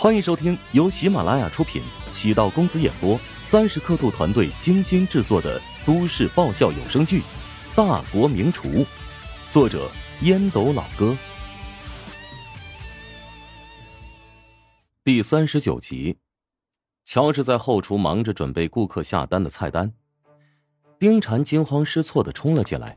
[0.00, 7.20] 欢迎收听由喜马拉雅出品、喜道公子演播、三十刻度团队精心制作的都市爆笑有声剧
[7.76, 8.68] 《大国名厨》，
[9.50, 9.90] 作者
[10.22, 11.14] 烟斗老哥，
[15.04, 16.16] 第三十九集。
[17.04, 19.92] 乔治在后厨忙着准备顾客下单的菜单，
[20.98, 22.96] 丁婵惊慌失措的冲了进来：“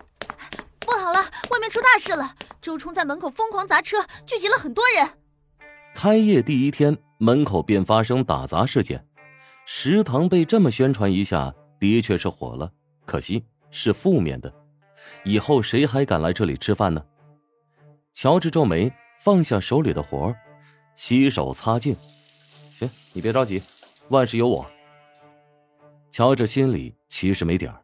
[0.79, 2.33] 不好了，外面出大事了！
[2.61, 5.05] 周冲在门口疯狂砸车，聚集了很多人。”
[6.03, 9.07] 开业第一天，门口便发生打砸事件。
[9.65, 12.69] 食堂被这么宣传一下，的确是火了。
[13.05, 14.53] 可惜是负面的，
[15.23, 17.01] 以后谁还敢来这里吃饭呢？
[18.13, 20.35] 乔治皱眉，放下手里的活儿，
[20.97, 21.95] 洗手擦净。
[22.73, 23.63] 行，你别着急，
[24.09, 24.69] 万事有我。
[26.11, 27.81] 乔治心里其实没底儿，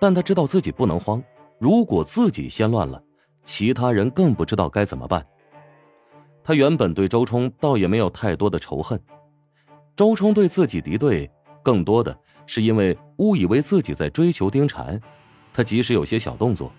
[0.00, 1.22] 但他知道自己不能慌。
[1.58, 3.04] 如果自己先乱了，
[3.42, 5.22] 其他人更不知道该怎么办。
[6.46, 9.00] 他原本对周冲倒也没有太多的仇恨，
[9.96, 11.28] 周冲对自己敌对，
[11.62, 12.14] 更多的
[12.44, 15.00] 是因为误以为自己在追求丁婵。
[15.54, 16.70] 他即使有些小动作，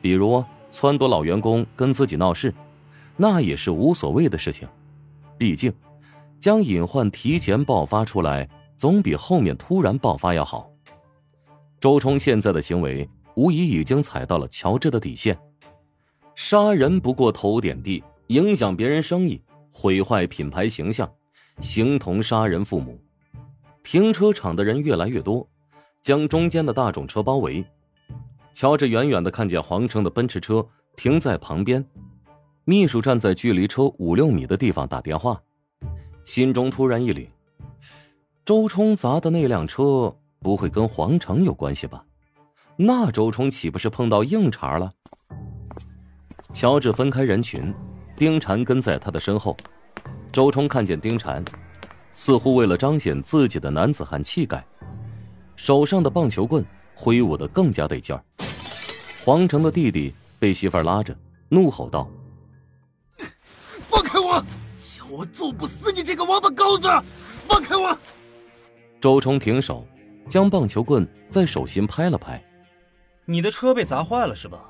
[0.00, 2.52] 比如撺掇老员工跟自己闹事，
[3.16, 4.66] 那也是无所谓的事情。
[5.38, 5.72] 毕竟，
[6.40, 10.68] 将隐患提前爆发出来，总比后面突然爆发要好。
[11.78, 15.38] 周冲现在的行为，无疑已经踩到了乔治的底线。
[16.34, 18.02] 杀人不过头点地。
[18.32, 21.10] 影响别人生意，毁坏品牌形象，
[21.60, 22.98] 形同杀人父母。
[23.82, 25.46] 停车场的人越来越多，
[26.02, 27.62] 将中间的大众车包围。
[28.54, 30.66] 乔治远远的看见黄城的奔驰车
[30.96, 31.84] 停在旁边，
[32.64, 35.38] 秘书站在距离车五六米的地方打电话，
[36.24, 37.26] 心中突然一凛：
[38.46, 42.02] 周冲砸的那辆车不会跟黄城有关系吧？
[42.76, 44.90] 那周冲岂不是碰到硬茬了？
[46.50, 47.74] 乔治分开人群。
[48.22, 49.56] 丁婵跟在他的身后，
[50.30, 51.44] 周冲看见丁婵，
[52.12, 54.64] 似乎为了彰显自己的男子汉气概，
[55.56, 58.22] 手上的棒球棍挥舞的更加得劲儿。
[59.24, 61.12] 黄成的弟弟被媳妇儿拉着，
[61.48, 62.08] 怒吼道
[63.90, 64.40] ：“放开我！
[64.76, 66.88] 叫我揍不死你这个王八羔子！
[67.48, 67.98] 放开我！”
[69.02, 69.84] 周冲停手，
[70.28, 72.40] 将棒球棍在手心拍了拍
[73.26, 74.62] ：“你的车被砸坏了是吧？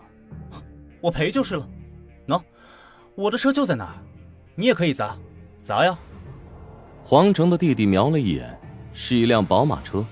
[1.03, 1.69] 我赔就是了。
[3.23, 3.95] 喏。”我的车就在那儿，
[4.57, 5.17] 你也可以砸，
[5.61, 5.97] 砸呀！
[7.05, 8.59] 黄成的弟弟瞄了一眼，
[8.93, 10.05] 是一辆宝马车，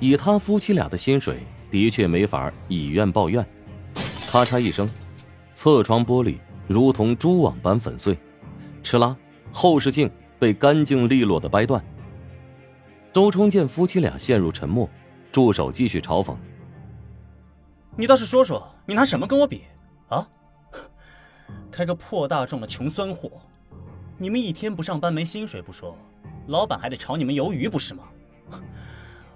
[0.00, 3.46] 以他夫妻俩的薪水，的确没法以怨报怨。
[4.30, 4.88] 咔嚓一声，
[5.54, 8.16] 侧窗玻璃如同蛛网般粉碎，
[8.82, 9.14] 哧啦，
[9.52, 11.84] 后视镜被干净利落的掰断。
[13.12, 14.88] 周冲见夫妻俩陷入沉默，
[15.30, 16.34] 助手继续嘲讽
[17.94, 19.64] ：“你倒是说说，你拿什么跟我比
[20.08, 20.26] 啊？”
[21.72, 23.40] 开个破大众的穷酸货，
[24.18, 25.96] 你们一天不上班没薪水不说，
[26.46, 28.04] 老板还得炒你们鱿鱼不是吗？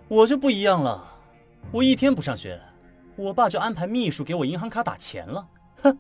[0.06, 1.18] 我就不一样了，
[1.72, 2.60] 我一天不上学，
[3.16, 5.48] 我爸就安排秘书给我银行卡打钱了。
[5.82, 5.98] 哼！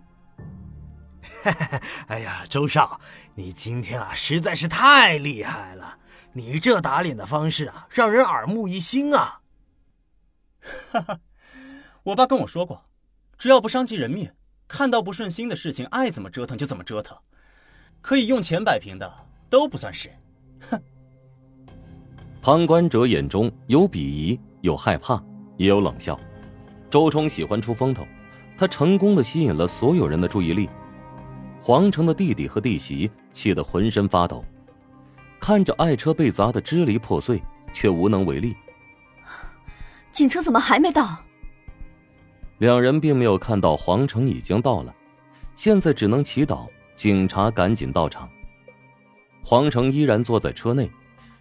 [2.06, 3.00] 哎呀，周少，
[3.34, 5.98] 你今天啊实在是太厉害了，
[6.34, 9.40] 你这打脸的方式啊让人耳目一新啊！
[10.92, 11.20] 哈哈，
[12.04, 12.84] 我爸跟我说过，
[13.38, 14.30] 只要不伤及人命。
[14.68, 17.16] 看到不顺心的事情，爱怎么折腾就怎么折腾，
[18.00, 19.10] 可以用钱摆平的
[19.48, 20.10] 都不算是。
[20.70, 20.80] 哼！
[22.42, 25.22] 旁观者眼中有鄙夷，有害怕，
[25.56, 26.18] 也有冷笑。
[26.88, 28.06] 周冲喜欢出风头，
[28.56, 30.68] 他成功的吸引了所有人的注意力。
[31.60, 34.44] 皇城的弟弟和弟媳气得浑身发抖，
[35.40, 38.56] 看着爱车被砸得支离破碎，却无能为力。
[40.12, 41.18] 警车怎么还没到？
[42.58, 44.94] 两人并没有看到黄成已经到了，
[45.54, 48.28] 现在只能祈祷警察赶紧到场。
[49.44, 50.90] 黄成依然坐在车内，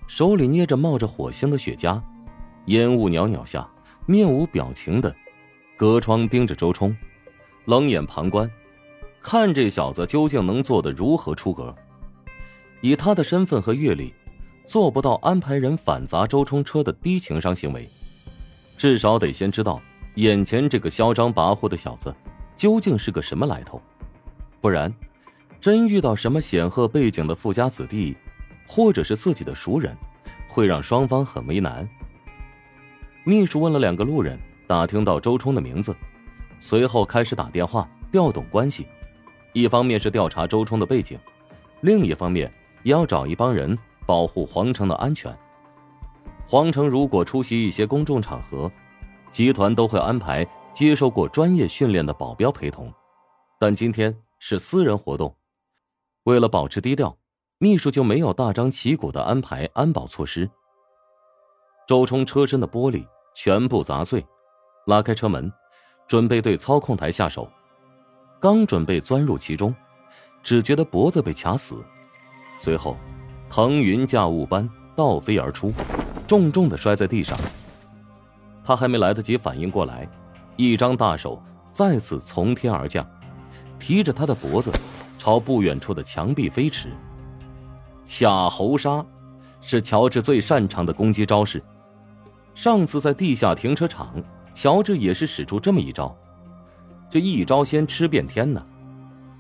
[0.08, 2.02] 手里捏着冒着火星的雪茄，
[2.66, 3.68] 烟雾袅袅下，
[4.06, 5.16] 面无表情的
[5.78, 6.96] 隔窗盯着周冲，
[7.66, 8.50] 冷眼旁观，
[9.22, 11.74] 看这小子究竟能做的如何出格。
[12.82, 14.14] 以他的身份和阅历，
[14.66, 17.90] 做不到安排人反砸周冲车的低情商行为，
[18.78, 19.82] 至少得先知道。
[20.16, 22.14] 眼前这个嚣张跋扈的小子，
[22.56, 23.82] 究竟是个什么来头？
[24.62, 24.94] 不然，
[25.60, 28.16] 真遇到什么显赫背景的富家子弟，
[28.68, 29.96] 或者是自己的熟人，
[30.48, 31.88] 会让双方很为难。
[33.26, 35.96] 秘书问了两个路人，打听到周冲的名字，
[36.60, 38.88] 随后开始打电话调动关系。
[39.52, 41.20] 一方面是调查周冲的背景，
[41.82, 42.52] 另一方面
[42.84, 45.36] 也要找一帮人保护皇城的安全。
[46.48, 48.72] 皇城如果出席一些公众场合，
[49.36, 52.90] 集团都会安排接受过专业训练的保镖陪同，
[53.60, 55.36] 但今天是私人活动，
[56.24, 57.18] 为了保持低调，
[57.58, 60.50] 秘书就没有大张旗鼓的安排安保措施。
[61.86, 63.06] 周冲车身的玻璃
[63.36, 64.26] 全部砸碎，
[64.86, 65.52] 拉开车门，
[66.08, 67.46] 准备对操控台下手。
[68.40, 69.76] 刚准备钻入其中，
[70.44, 71.84] 只觉得脖子被卡死，
[72.58, 72.96] 随后，
[73.50, 75.74] 腾云驾雾般倒飞而出，
[76.26, 77.38] 重重的摔在地上。
[78.66, 80.10] 他还没来得及反应过来，
[80.56, 81.40] 一张大手
[81.72, 83.08] 再次从天而降，
[83.78, 84.72] 提着他的脖子，
[85.20, 86.90] 朝不远处的墙壁飞驰。
[88.08, 89.06] 卡喉杀，
[89.62, 91.62] 是乔治最擅长的攻击招式。
[92.56, 94.16] 上次在地下停车场，
[94.54, 96.16] 乔治也是使出这么一招。
[97.10, 98.66] 这一招先吃遍天呢。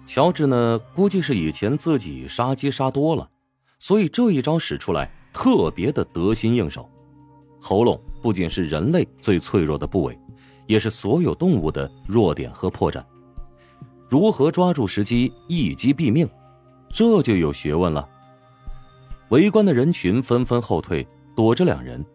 [0.06, 3.28] 乔治呢，估计是以前自己杀鸡杀多了，
[3.80, 6.88] 所以这一招使出来特别的得心应手。
[7.67, 10.15] 喉咙不仅是人类最脆弱的部位，
[10.67, 13.03] 也是所有动物的弱点和破绽。
[14.07, 16.29] 如何抓住时机一击毙命，
[16.94, 18.07] 这就有学问了。
[19.29, 22.06] 围观的人群纷纷后退，躲着两人。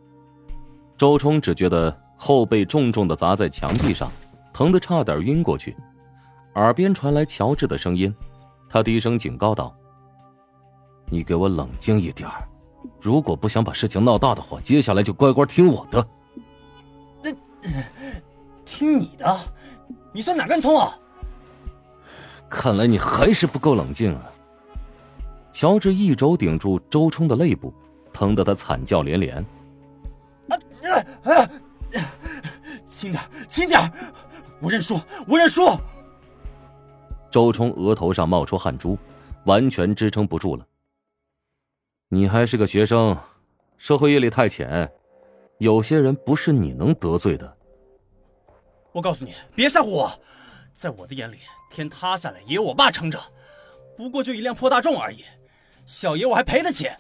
[0.96, 4.08] 周冲只觉得后背重重的砸在墙壁上，
[4.52, 5.74] 疼得差点晕过去。
[6.54, 8.14] 耳边传来乔治的声音，
[8.68, 9.74] 他低声警告道
[11.10, 12.30] ：“你给我冷静一点
[13.00, 16.06] 如果不想把事情闹大的话，接下来就乖乖听我的。
[17.24, 17.30] ”“那
[18.64, 19.38] 听你的？
[20.12, 20.96] 你算哪根葱啊？”
[22.48, 24.24] 看来你还是不够冷静啊！
[25.52, 27.72] 乔治一肘顶住周冲的肋部，
[28.12, 29.36] 疼得他惨叫连连。
[30.48, 31.48] 啊！
[32.86, 33.80] 轻点，轻点！
[34.60, 35.68] 我认输，我认输。
[37.30, 38.98] 周冲额头上冒出汗珠，
[39.44, 40.66] 完全支撑不住了。
[42.12, 43.16] 你还是个学生，
[43.78, 44.90] 社会阅历太浅，
[45.58, 47.56] 有些人不是你能得罪的。
[48.90, 50.20] 我告诉你，别吓唬我，
[50.72, 51.36] 在我的眼里，
[51.70, 53.16] 天塌下来也有我爸撑着，
[53.96, 55.24] 不过就一辆破大众而已，
[55.86, 56.90] 小爷我还赔得起。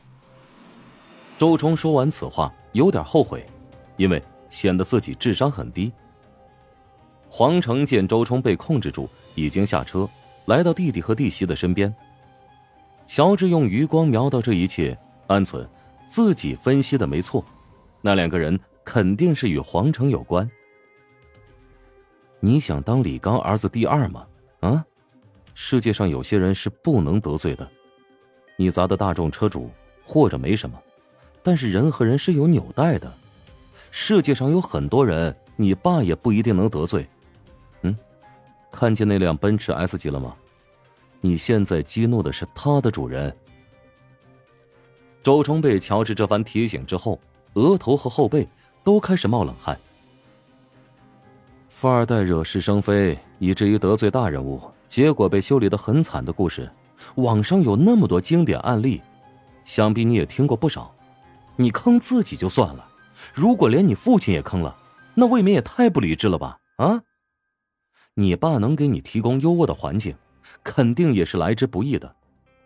[1.36, 3.44] 周冲说完此话，有点后悔。
[3.96, 5.92] 因为显得自己智商很低。
[7.28, 10.08] 黄成见周冲被控制住，已经下车，
[10.46, 11.92] 来到弟弟和弟媳的身边。
[13.12, 14.96] 乔治用余光瞄到这一切，
[15.26, 15.68] 安存，
[16.06, 17.44] 自己分析的没错，
[18.00, 20.48] 那两个人肯定是与皇城有关。
[22.38, 24.24] 你想当李刚儿子第二吗？
[24.60, 24.86] 啊，
[25.54, 27.68] 世界上有些人是不能得罪的。
[28.56, 29.68] 你砸的大众车主
[30.06, 30.80] 或者没什么，
[31.42, 33.12] 但是人和人是有纽带的。
[33.90, 37.04] 世界上有很多人，你爸也不一定能得罪。
[37.82, 37.98] 嗯，
[38.70, 40.36] 看见那辆奔驰 S 级了吗？
[41.20, 43.34] 你现在激怒的是他的主人。
[45.22, 47.20] 周冲被乔治这番提醒之后，
[47.54, 48.48] 额头和后背
[48.82, 49.78] 都开始冒冷汗。
[51.68, 56.70] 富二代惹是生非，以至于得罪大人物，结果被修理的很惨的故事，
[57.16, 59.00] 网上有那么多经典案例，
[59.64, 60.94] 想必你也听过不少。
[61.56, 62.88] 你坑自己就算了。
[63.34, 64.74] 如果连你父亲也坑了，
[65.14, 66.58] 那未免也太不理智了吧？
[66.76, 67.02] 啊！
[68.14, 70.14] 你爸能给你提供优渥的环境，
[70.62, 72.14] 肯定也是来之不易的。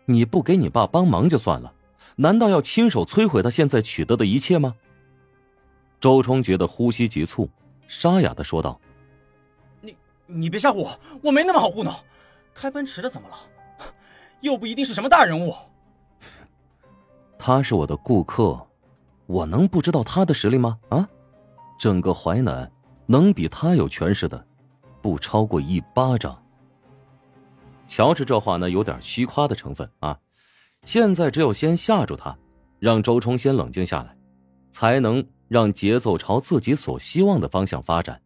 [0.05, 1.73] 你不给你爸帮忙就算了，
[2.15, 4.75] 难道要亲手摧毁他现在取得的一切吗？
[5.99, 7.49] 周冲觉得呼吸急促，
[7.87, 8.79] 沙哑的说道
[9.81, 9.95] ：“你
[10.25, 11.93] 你别吓唬我，我没那么好糊弄。
[12.53, 13.35] 开奔驰的怎么了？
[14.41, 15.55] 又不一定是什么大人物。
[17.37, 18.65] 他是我的顾客。”
[19.27, 20.77] 我能不知道他的实力吗？
[20.89, 21.09] 啊，
[21.79, 22.71] 整个淮南
[23.07, 24.45] 能比他有权势的，
[25.01, 26.44] 不超过一巴掌。
[27.87, 30.19] 乔治这话呢，有点虚夸的成分啊。
[30.83, 32.37] 现在只有先吓住他，
[32.79, 34.15] 让周冲先冷静下来，
[34.71, 38.21] 才能让节奏朝自己所希望的方向发展。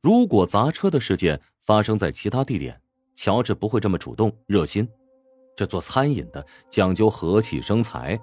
[0.00, 2.80] 如果砸车的事件发生在其他地点，
[3.14, 4.88] 乔治不会这么主动热心。
[5.56, 8.18] 这做餐饮的讲究和气生财。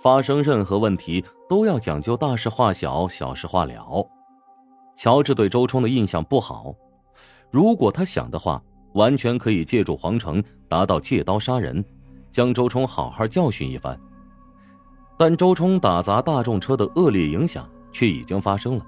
[0.00, 4.08] 发生任何问题都要讲究大事化小，小事化了。
[4.96, 6.74] 乔治对周冲的印象不好，
[7.50, 8.62] 如果他想的话，
[8.94, 11.84] 完全可以借助皇城达到借刀杀人，
[12.30, 13.98] 将周冲好好教训一番。
[15.18, 18.86] 但周冲打砸大众车的恶劣影响却已经发生了，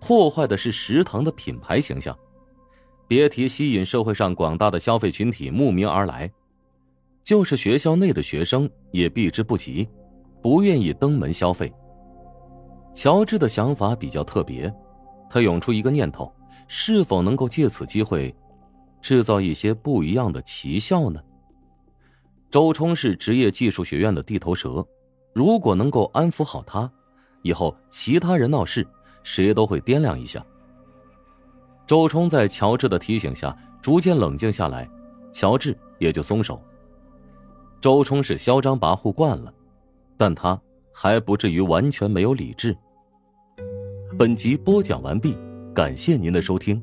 [0.00, 2.16] 破坏的是食堂的品牌形象，
[3.06, 6.30] 别提吸引社会上广大的消费群体慕名而来，
[7.22, 9.88] 就是学校内的学生也避之不及。
[10.42, 11.72] 不愿意登门消费。
[12.94, 14.72] 乔治的想法比较特别，
[15.28, 16.32] 他涌出一个念头：
[16.68, 18.32] 是否能够借此机会，
[19.06, 21.22] 制造一些不一样的奇效呢？
[22.50, 24.84] 周冲是职业技术学院的地头蛇，
[25.32, 26.90] 如果能够安抚好他，
[27.42, 28.84] 以后其他人闹事，
[29.22, 30.44] 谁都会掂量一下。
[31.86, 34.90] 周冲在乔治的提醒下，逐渐冷静下来，
[35.32, 36.60] 乔治也就松手。
[37.80, 39.54] 周冲是嚣张跋扈惯了，
[40.16, 40.60] 但他
[40.92, 42.76] 还不至于完全没有理智。
[44.18, 45.38] 本集播讲完毕，
[45.72, 46.82] 感谢您的收听。